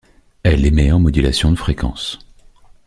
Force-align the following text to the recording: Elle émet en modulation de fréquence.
Elle 0.41 0.65
émet 0.65 0.91
en 0.91 0.97
modulation 0.99 1.51
de 1.51 1.55
fréquence. 1.55 2.17